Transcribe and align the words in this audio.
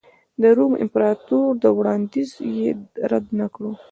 د 0.41 0.43
روم 0.57 0.73
امپراتور 0.83 1.49
دا 1.63 1.69
وړاندیز 1.77 2.31
یې 2.57 2.69
رد 3.11 3.25
نه 3.39 3.47
کړ 3.53 3.63